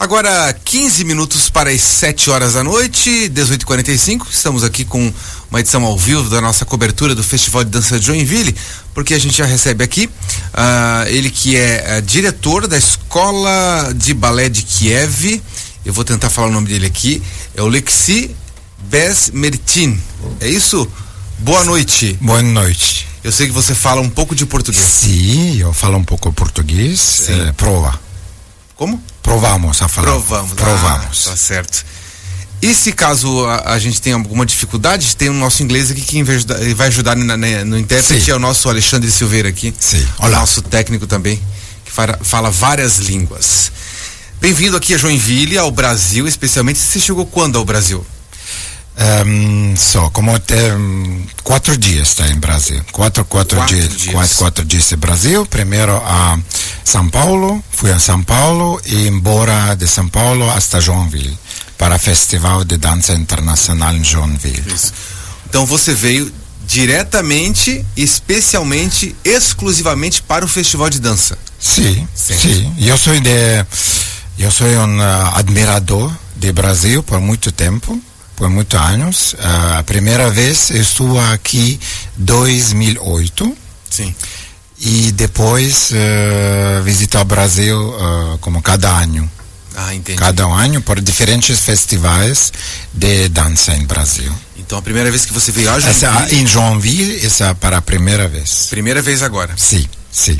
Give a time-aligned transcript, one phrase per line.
[0.00, 4.28] Agora, 15 minutos para as 7 horas da noite, 18h45.
[4.30, 5.12] Estamos aqui com
[5.50, 8.54] uma edição ao vivo da nossa cobertura do Festival de Dança de Joinville,
[8.94, 14.14] porque a gente já recebe aqui uh, ele que é uh, diretor da Escola de
[14.14, 15.42] Balé de Kiev.
[15.84, 17.20] Eu vou tentar falar o nome dele aqui.
[17.56, 18.30] É o Lexi
[18.88, 20.00] Besmertin.
[20.40, 20.86] É isso?
[21.40, 22.16] Boa noite.
[22.20, 23.08] Boa noite.
[23.24, 24.84] Eu sei que você fala um pouco de português.
[24.84, 27.28] Sim, eu falo um pouco português.
[27.28, 28.07] É, prova.
[28.78, 29.02] Como?
[29.24, 30.06] Provamos a falar.
[30.06, 30.52] Provamos.
[30.52, 31.26] Provamos.
[31.26, 31.84] Ah, tá certo.
[32.62, 36.22] E se caso a, a, gente tenha alguma dificuldade, tem o nosso inglês aqui que
[36.74, 38.30] vai ajudar na, na, no intérprete, Sim.
[38.30, 39.74] é o nosso Alexandre Silveira aqui.
[39.78, 40.06] Sim.
[40.18, 40.38] Olá.
[40.38, 41.42] Nosso técnico também,
[41.84, 43.72] que fala, fala várias línguas.
[44.40, 46.78] Bem-vindo aqui a Joinville, ao Brasil, especialmente.
[46.78, 48.06] Você chegou quando ao Brasil?
[49.26, 54.12] Um, só como até um, quatro dias está em Brasil quatro quatro, quatro dias, dias,
[54.12, 56.36] quatro quatro dias em Brasil primeiro a
[56.88, 61.38] São Paulo fui a São Paulo e embora de São Paulo até Joinville
[61.76, 64.94] para o Festival de Dança Internacional em Joinville Isso.
[65.46, 66.32] então você veio
[66.66, 72.74] diretamente especialmente exclusivamente para o Festival de Dança sim sim, sim.
[72.78, 73.66] eu sou de
[74.38, 78.00] eu sou um uh, admirador de Brasil por muito tempo
[78.34, 79.32] por muitos anos.
[79.32, 81.78] Uh, a primeira vez eu estou aqui
[82.16, 83.56] 2008.
[83.90, 84.14] Sim.
[84.80, 89.28] E depois uh, visitar o Brasil uh, como cada ano.
[89.74, 90.18] Ah, entendi.
[90.18, 92.52] Cada ano por diferentes festivais
[92.92, 94.32] de dança em Brasil.
[94.56, 96.04] Então a primeira vez que você veio a Joinville?
[96.04, 98.66] Essa, em Joinville, essa é para a primeira vez.
[98.70, 99.54] Primeira vez agora?
[99.56, 100.38] Sim, sim.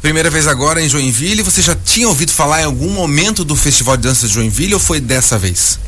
[0.00, 3.96] Primeira vez agora em Joinville, você já tinha ouvido falar em algum momento do Festival
[3.96, 5.78] de Dança de Joinville ou foi dessa vez?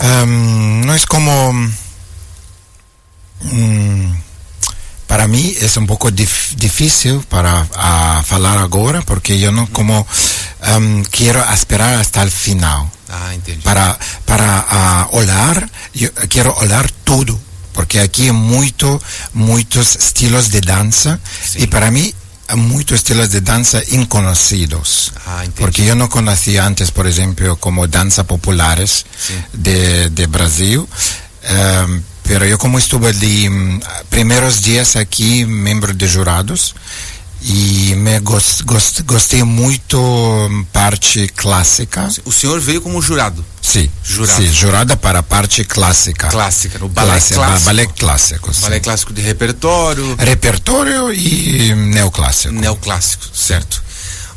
[0.00, 1.30] Um, no es como
[3.52, 4.16] um,
[5.08, 10.06] para mí es un poco dif difícil para uh, falar agora porque yo no como
[10.76, 13.32] um, quiero esperar hasta el final ah,
[13.64, 17.40] para para uh, olhar yo quiero olhar todo
[17.72, 19.00] porque aquí hay mucho
[19.32, 21.62] muchos estilos de danza sí.
[21.62, 22.14] y para mí
[22.56, 25.12] muchos estilos de danza inconocidos.
[25.26, 29.34] Ah, porque yo no conocía antes, por ejemplo, como danza populares sí.
[29.52, 30.78] de, de, Brasil.
[30.78, 33.80] Um, pero yo como estuve de um,
[34.10, 36.74] primeros días aquí, miembro de jurados,
[37.40, 39.98] e me gost, gost, gostei muito
[40.70, 42.06] parte clássica.
[42.26, 43.42] O senhor veio como jurado?
[43.62, 44.42] Sim, jurado.
[44.42, 46.28] Sim, jurada para a parte clássica.
[46.28, 47.40] Clássica, no balé clássico.
[47.40, 47.64] clássico.
[47.64, 48.50] Balé clássico.
[48.60, 50.14] Balé clássico de repertório.
[50.18, 52.52] Repertório e neoclássico.
[52.52, 53.82] Neoclássico, certo.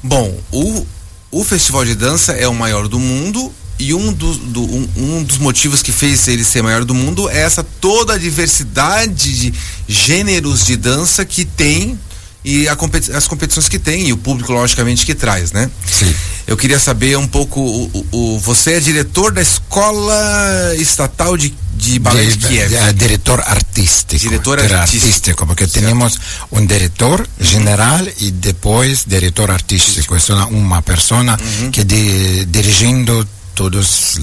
[0.01, 0.87] Bom, o,
[1.29, 5.23] o festival de dança é o maior do mundo e um, do, do, um, um,
[5.23, 9.53] dos motivos que fez ele ser maior do mundo é essa toda a diversidade de
[9.87, 11.97] gêneros de dança que tem
[12.45, 15.69] e competi as competições que tem e o público logicamente que traz, né?
[15.85, 16.13] Sim.
[16.45, 21.53] Eu queria saber um pouco o, o, o você é diretor da escola estatal de
[21.81, 22.75] de balé de, de Kiev.
[22.75, 24.21] É, diretor artístico.
[24.21, 25.05] Diretor artístico.
[25.05, 25.87] artístico porque certo.
[25.87, 26.19] temos
[26.51, 30.15] um diretor general e depois diretor artístico.
[30.15, 30.19] É
[30.51, 31.71] uma pessoa uhum.
[31.71, 34.19] que de, dirigindo todos os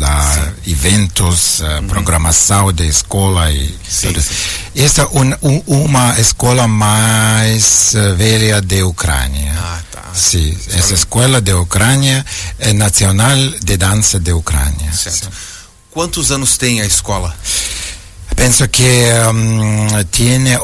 [0.66, 1.86] eventos, uh, uhum.
[1.88, 4.34] programação da escola e sim, sim.
[4.74, 9.54] Essa é un, un, uma escola mais uh, velha da Ucrânia.
[9.56, 10.04] Ah, tá.
[10.14, 12.24] Sim, essa escola da Ucrânia
[12.58, 14.92] é nacional de dança da Ucrânia.
[14.92, 15.30] Certo.
[15.90, 17.34] Quantos anos tem a escola?
[18.36, 18.84] Penso que
[19.34, 20.56] um, tem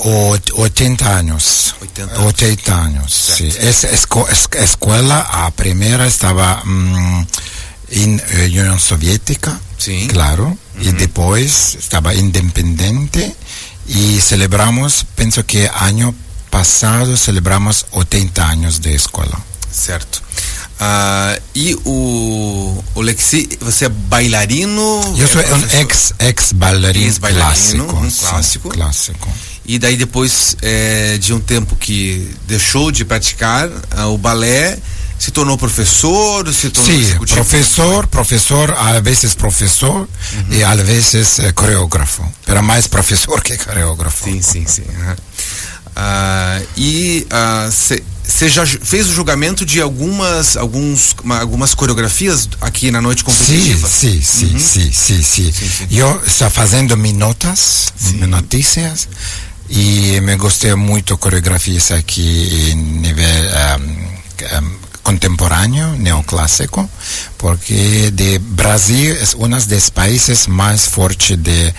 [0.54, 1.74] 80 anos.
[1.80, 2.26] 80 anos.
[2.26, 3.48] 80 anos, sim.
[3.58, 4.28] Essa esco
[4.62, 6.62] escola, a primeira estava...
[6.64, 7.26] Um,
[7.90, 10.08] em uh, União Soviética, Sim.
[10.08, 10.82] claro, uhum.
[10.82, 13.34] e depois estava independente
[13.86, 16.14] e celebramos, penso que ano
[16.50, 19.36] passado celebramos 80 anos de escola.
[19.70, 20.22] Certo.
[20.74, 25.00] Uh, e o, o Lexi, você é bailarino?
[25.18, 28.68] Eu sou um ex, ex bailarino, ex -bailarino clássico, um clássico.
[28.68, 29.28] Sim, clássico.
[29.66, 34.78] E daí depois é, de um tempo que deixou de praticar uh, o balé,
[35.18, 40.46] se tornou professor, se tornou Sim, professor, professor, às vezes professor uhum.
[40.50, 42.24] e às vezes eh, coreógrafo.
[42.46, 44.24] Era mais professor que coreógrafo.
[44.24, 44.82] Sim, sim, sim.
[44.82, 45.16] Uhum.
[45.96, 52.90] Uh, e você uh, já fez o julgamento de algumas, alguns, uma, algumas coreografias aqui
[52.90, 53.88] na noite competitiva?
[53.88, 54.58] Sim, sim, uhum.
[54.58, 55.86] sim, sim, sim, sim, sim.
[55.92, 57.92] Eu estou fazendo minutas,
[58.28, 59.08] notícias
[59.70, 63.24] e me gostei muito coreografias aqui em nível
[63.78, 66.90] um, um, contemporâneo, neoclássico,
[67.38, 71.72] porque de Brasil é um dos países mais fortes de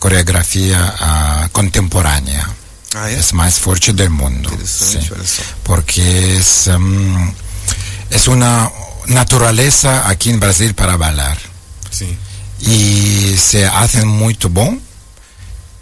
[0.00, 2.48] coreografia uh, contemporânea.
[2.94, 3.14] Ah, é?
[3.14, 4.50] é mais forte do mundo.
[5.62, 6.00] Porque
[6.66, 7.34] é, um,
[8.34, 8.72] uma
[9.06, 11.38] natureza aqui no Brasil para bailar.
[11.90, 12.16] Sim.
[12.60, 14.76] E se fazem muito bom.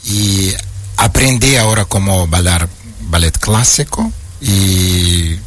[0.05, 0.56] E
[0.97, 2.69] aprender agora como bailar
[3.00, 5.39] ballet clássico e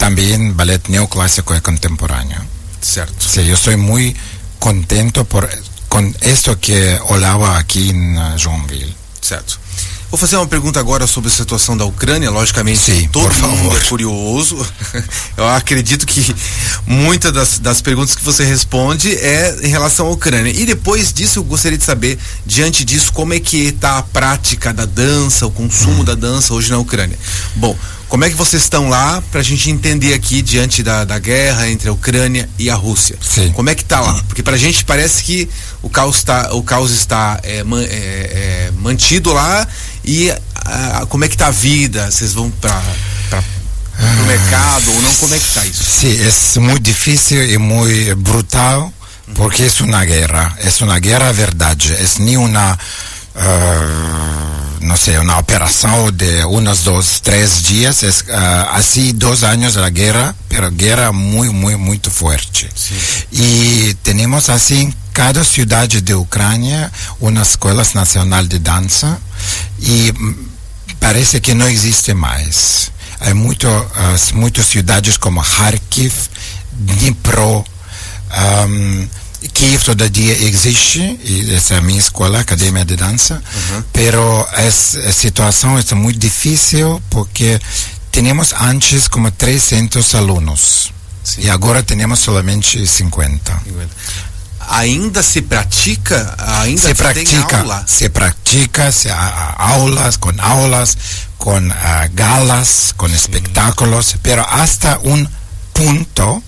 [0.00, 2.40] também ballet neoclássico e contemporâneo.
[2.80, 3.22] Certo.
[3.22, 4.18] Sim, eu estou muito
[4.58, 5.46] contento por
[5.90, 8.96] com isso que olhava aqui em Joinville.
[9.20, 9.60] Certo.
[10.10, 12.30] Vou fazer uma pergunta agora sobre a situação da Ucrânia.
[12.30, 13.76] Logicamente, Sim, todo por mundo favor.
[13.76, 14.66] é curioso.
[15.36, 16.34] Eu acredito que
[16.86, 20.50] muitas das, das perguntas que você responde é em relação à Ucrânia.
[20.50, 24.72] E depois disso, eu gostaria de saber, diante disso, como é que está a prática
[24.72, 27.18] da dança, o consumo da dança hoje na Ucrânia.
[27.54, 27.76] Bom,
[28.10, 31.70] como é que vocês estão lá para a gente entender aqui diante da, da guerra
[31.70, 33.16] entre a Ucrânia e a Rússia?
[33.22, 33.52] Sim.
[33.52, 34.20] Como é que tá lá?
[34.26, 35.48] Porque para a gente parece que
[35.80, 39.66] o caos está, o caos está é, man- é, é, mantido lá
[40.04, 42.10] e ah, como é que tá a vida?
[42.10, 42.82] Vocês vão para
[44.20, 45.14] o mercado ou não?
[45.14, 45.84] Como é que tá isso?
[45.84, 48.92] Sim, é muito difícil e muito brutal
[49.36, 50.58] porque é uma guerra.
[50.58, 51.92] É uma guerra verdade.
[51.92, 52.76] É nem uma,
[53.36, 54.49] ah,
[54.80, 58.02] não sei, uma operação de uns dois, três dias.
[58.02, 62.68] É ah, assim dois anos da guerra, pero guerra muito, muito, muito forte.
[63.32, 66.90] E temos assim cada cidade de Ucrânia
[67.20, 69.20] uma escola nacional de dança
[69.80, 70.14] e
[70.98, 72.90] parece que não existe mais.
[73.20, 73.68] Há muito,
[74.14, 76.14] as, muitas cidades como Kharkiv,
[76.72, 77.64] Dnipro,
[78.66, 79.08] um,
[79.48, 83.42] Kiev todavia existe, e essa é a minha escola, Academia de Dança,
[83.92, 87.58] pero es- a situação é muito difícil porque
[88.12, 90.92] temos antes como 300 alunos
[91.24, 91.42] Sim.
[91.42, 93.62] e agora temos somente 50.
[94.68, 96.34] Ainda se pratica?
[96.60, 97.84] Ainda se pratica, aula?
[97.86, 100.96] se pratica, se há aulas, com aulas,
[101.38, 105.26] com ah, galas, com espetáculos, pero hasta um
[105.72, 106.42] ponto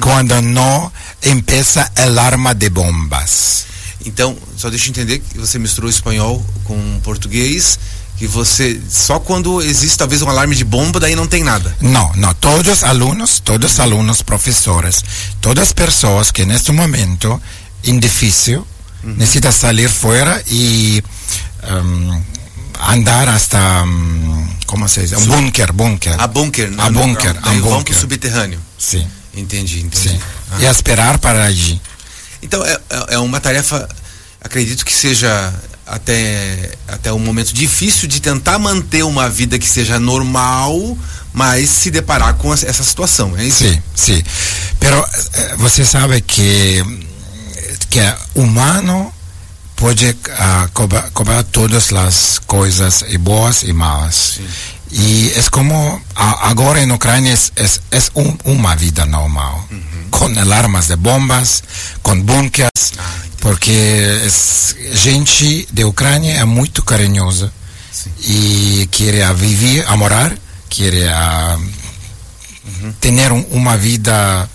[0.00, 0.90] quando não
[1.24, 3.66] empieza el arma de bombas.
[4.06, 7.78] Então, só deixa eu entender que você misturou espanhol com português,
[8.18, 11.74] que você só quando existe talvez um alarme de bomba, daí não tem nada.
[11.80, 15.02] Não, não, todos os alunos, todos os alunos, professores,
[15.40, 17.40] todas as pessoas que neste momento,
[17.82, 18.66] em difícil,
[19.02, 21.02] necessitam sair fora e
[21.70, 22.22] um,
[22.88, 26.14] andar hasta, um, como se diz, um bunker, bunker.
[26.20, 27.96] A bunker, A no- bunker, daí a vão pro bunker.
[27.98, 28.60] subterrâneo.
[28.78, 29.06] Sim,
[29.36, 30.10] Entendi, entendi.
[30.10, 30.20] sim.
[30.52, 30.56] Ah.
[30.60, 31.80] E esperar para agir.
[32.42, 33.88] Então é, é- é uma tarefa,
[34.40, 35.52] acredito que seja
[35.86, 40.96] até, até um momento difícil de tentar manter uma vida que seja normal,
[41.32, 43.64] mas se deparar com essa- situação, é isso?
[43.64, 44.22] Sim, sim.
[44.78, 44.96] Pero
[45.34, 46.82] eh, você sabe que
[47.90, 49.12] que é humano
[49.76, 54.36] pode ah, cobrar, cobrar todas as coisas e boas e malas.
[54.36, 54.46] Sim.
[54.96, 59.68] E é como a- agora em Ucrânia é, é, é um, uma vida normal,
[60.10, 61.64] com alarmas de bombas,
[62.00, 63.02] com bunkers, Ah,
[63.40, 63.72] porque
[64.24, 67.52] es- gente de Ucrânia é muito carinhosa
[67.92, 68.10] Sim.
[68.22, 70.32] e quer a viver, a morar,
[70.70, 71.58] quer a
[73.00, 74.48] ter um, uma vida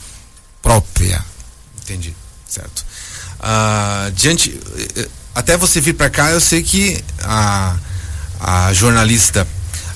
[0.62, 1.21] própria.
[1.83, 2.15] Entendi,
[2.47, 2.85] certo.
[3.42, 7.75] Ah, diante, eh, eh, até você vir para cá, eu sei que a,
[8.39, 9.45] a jornalista,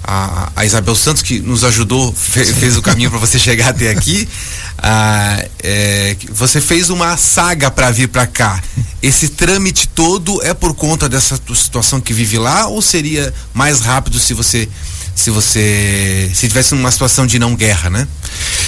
[0.04, 3.90] a, a Isabel Santos, que nos ajudou, fe- fez o caminho para você chegar até
[3.90, 4.28] aqui,
[4.78, 8.62] ah, é, você fez uma saga para vir para cá.
[9.02, 13.80] Esse trâmite todo é por conta dessa tu- situação que vive lá ou seria mais
[13.82, 14.68] rápido se você
[15.16, 18.08] se você se tivesse numa situação de não guerra, né?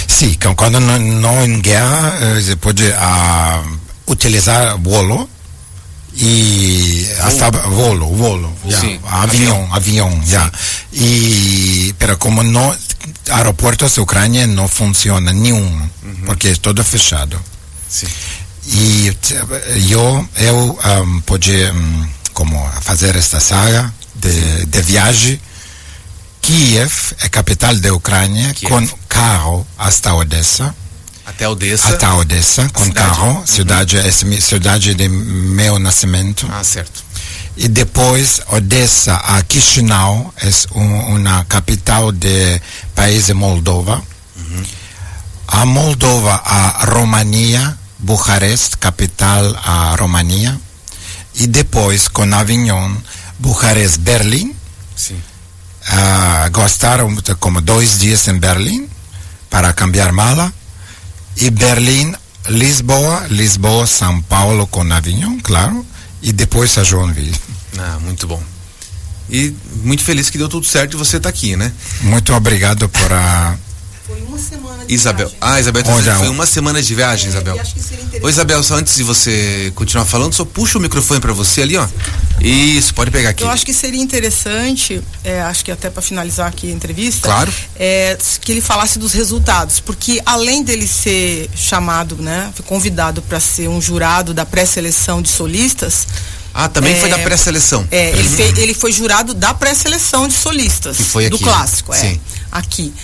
[0.06, 3.64] Sim, quando não, não em guerra, eh, você pode ah,
[4.06, 5.28] utilizar volo
[6.16, 8.56] e hasta volo, volo,
[9.04, 10.50] avião, avião, já.
[10.92, 12.74] E pero como não
[13.30, 15.88] aeroportos da Ucrânia não funciona nenhum,
[16.24, 17.38] porque é todo fechado.
[17.88, 18.06] Sim.
[18.68, 19.16] E
[19.90, 25.40] eu eu um, pude um, como fazer esta saga de, de viagem.
[26.40, 28.70] Kiev é capital da Ucrânia Kiev.
[28.70, 30.74] com carro hasta Odessa,
[31.26, 31.88] Até Odessa.
[31.88, 32.94] até Odessa com cidade.
[33.08, 36.46] carro, cidade é mi- cidade de meu nascimento.
[36.50, 37.04] Ah, certo.
[37.56, 42.60] E depois Odessa a Chisinau é um, uma capital de
[42.94, 44.02] país de Moldova.
[45.48, 50.60] A Moldova a Romania, Bucarest, capital a Romania.
[51.34, 52.94] E depois com Avignon,
[53.38, 54.54] Bucarest, Berlim.
[54.94, 55.20] Sim.
[55.88, 58.88] Ah, gostaram como dois dias em Berlim
[59.50, 60.52] para cambiar mala.
[61.36, 62.14] E Berlim,
[62.48, 65.84] Lisboa, Lisboa, São Paulo com Avignon, claro.
[66.22, 67.34] E depois a Joinville.
[67.78, 68.42] Ah, muito bom.
[69.28, 71.72] E muito feliz que deu tudo certo e você está aqui, né?
[72.02, 73.56] Muito obrigado por a.
[74.06, 75.30] Foi uma semana Isabel.
[75.40, 77.60] Ah, Isabel, tá dizendo que foi uma semana de viagem, Isabel.
[78.22, 81.76] Ô Isabel, só antes de você continuar falando, só puxa o microfone para você ali,
[81.76, 81.86] ó.
[82.40, 83.42] Isso, pode pegar aqui.
[83.42, 87.52] Eu acho que seria interessante, é, acho que até para finalizar aqui a entrevista, claro.
[87.76, 93.40] é, que ele falasse dos resultados, porque além dele ser chamado, né, foi convidado para
[93.40, 96.06] ser um jurado da pré-seleção de solistas,
[96.52, 97.86] ah, também é, foi da pré-seleção.
[97.90, 100.96] É, ele, fez, ele foi jurado da pré-seleção de solistas.
[100.96, 101.98] Que foi aqui, do clássico, é.
[101.98, 102.20] Sim.
[102.50, 102.94] Aqui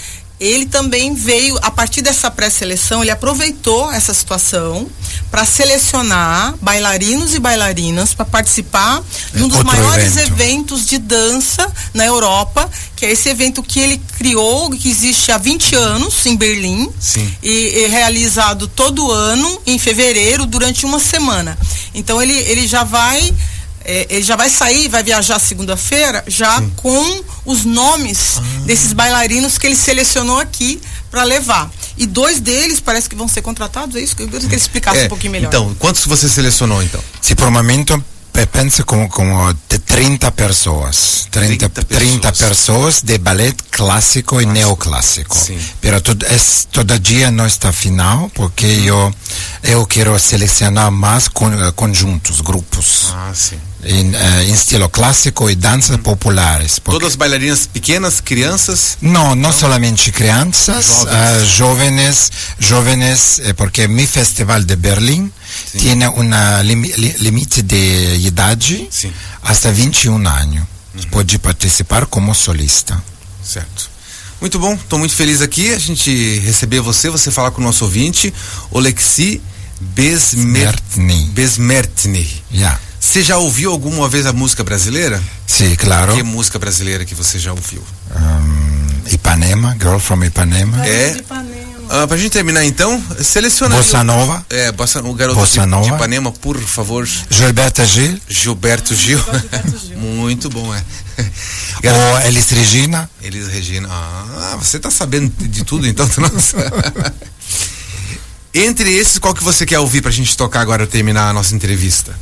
[0.42, 4.90] ele também veio, a partir dessa pré-seleção, ele aproveitou essa situação
[5.30, 10.32] para selecionar bailarinos e bailarinas para participar de um dos Outro maiores evento.
[10.32, 15.38] eventos de dança na Europa, que é esse evento que ele criou, que existe há
[15.38, 17.32] 20 anos em Berlim, Sim.
[17.42, 21.56] E, e realizado todo ano em fevereiro durante uma semana.
[21.94, 23.32] Então ele, ele já vai
[23.84, 26.72] é, ele já vai sair, vai viajar segunda-feira, já Sim.
[26.76, 28.42] com os nomes Ah.
[28.66, 31.70] desses bailarinos que ele selecionou aqui para levar.
[31.96, 34.14] E dois deles parece que vão ser contratados, é isso?
[34.18, 35.48] Eu queria que ele explicasse É, um pouquinho melhor.
[35.48, 37.00] Então, quantos você selecionou então?
[37.20, 41.28] Sì, por momento pe- penso como, como de 30 pessoas.
[41.30, 43.02] 30, 30 30 pessoas.
[43.02, 45.36] de ballet clássico e neoclássico.
[45.36, 45.58] Sim.
[45.82, 49.14] Pero tod, es, todavía no está final, porque eu,
[49.62, 53.58] eu quero selecionar mais con, conjuntos, grupos, Ah, sim.
[53.84, 56.78] Em, eh, em estilo clássico e danças populares.
[56.78, 58.96] porque- Todas bailarinas pequenas, crianças?
[59.02, 61.08] No, no solamente crianças, Jovens.
[61.14, 65.30] ah, jóvenes, jóvenes, eh, porque mi festival de Berlim
[65.72, 65.78] Sim.
[65.78, 69.12] tiene una limi- li- limite de idade Sim.
[69.42, 70.62] hasta 21 anos.
[71.10, 73.02] Pode participar como solista.
[73.42, 73.90] Certo.
[74.40, 77.84] Muito bom, estou muito feliz aqui a gente receber você, você falar com o nosso
[77.84, 78.32] ouvinte,
[78.70, 79.40] Olexi
[79.80, 80.42] Besmertny.
[80.42, 81.24] Smertny.
[81.32, 82.42] Besmertny.
[82.52, 82.78] Yeah.
[83.02, 85.20] Você já ouviu alguma vez a música brasileira?
[85.44, 86.14] Sim, claro.
[86.14, 87.82] Que música brasileira que você já ouviu?
[88.14, 90.86] Um, Ipanema, Girl from Ipanema.
[90.86, 91.16] É.
[91.90, 95.60] Ah, pra gente terminar então, seleciona aí Bossa o- Nova, É, bossa, o garoto Bossa
[95.62, 95.88] de, Nova.
[95.90, 99.18] de Ipanema, por favor, Gilberta Gil, Gilberto Gil.
[99.98, 100.82] muito bom, é.
[101.92, 103.10] ou Elis Regina.
[103.20, 103.88] Elis Regina.
[103.90, 106.56] Ah, você tá sabendo de tudo então, nossa.
[108.54, 112.16] Entre esses, qual que você quer ouvir pra gente tocar agora terminar a nossa entrevista?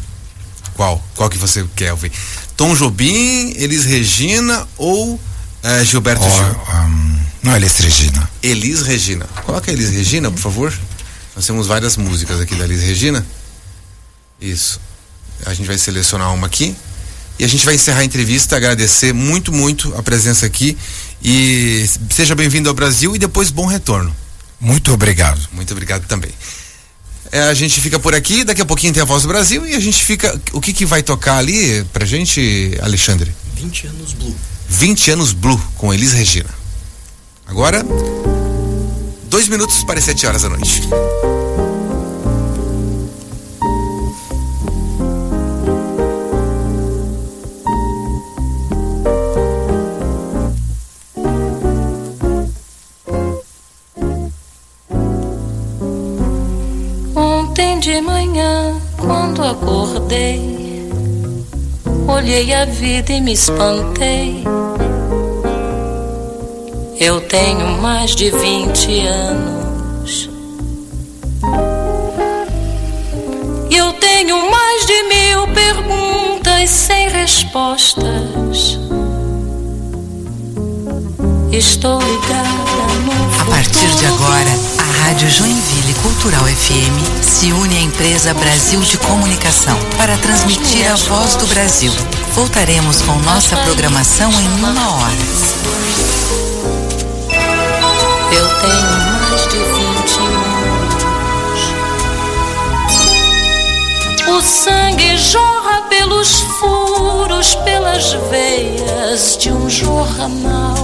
[0.80, 1.04] Qual?
[1.14, 2.10] Qual que você quer ouvir?
[2.56, 5.20] Tom Jobim, Elis Regina ou
[5.62, 6.46] eh, Gilberto Ou, Gil?
[6.46, 8.30] um, não, Elis Regina.
[8.42, 9.26] Elis Regina.
[9.44, 10.72] Coloca Elis Regina, por favor.
[11.36, 13.26] Nós temos várias músicas aqui da Elis Regina.
[14.40, 14.80] Isso.
[15.44, 16.74] A gente vai selecionar uma aqui.
[17.38, 20.78] E a gente vai encerrar a entrevista, agradecer muito, muito a presença aqui.
[21.22, 24.16] E seja bem-vindo ao Brasil e depois bom retorno.
[24.58, 25.46] Muito obrigado.
[25.52, 26.32] Muito obrigado também.
[27.32, 29.74] É, a gente fica por aqui, daqui a pouquinho tem a Voz do Brasil e
[29.74, 30.40] a gente fica.
[30.52, 33.32] O que, que vai tocar ali pra gente, Alexandre?
[33.54, 34.34] 20 anos Blue.
[34.68, 36.50] 20 anos Blue com Elis Regina.
[37.46, 37.84] Agora,
[39.28, 40.82] dois minutos para as 7 horas da noite.
[59.90, 60.88] Acordei,
[62.06, 64.44] olhei a vida e me espantei.
[66.98, 70.30] Eu tenho mais de 20 anos.
[73.70, 78.78] E eu tenho mais de mil perguntas sem respostas.
[81.50, 82.48] Estou ligada
[83.06, 88.98] no A partir de agora, Rádio Joinville Cultural FM se une à empresa Brasil de
[88.98, 91.92] Comunicação para transmitir a voz do Brasil.
[92.34, 95.16] Voltaremos com nossa programação em uma hora.
[98.32, 101.00] Eu tenho mais de 20 anos.
[104.28, 110.74] O sangue jorra pelos furos, pelas veias de um jornal.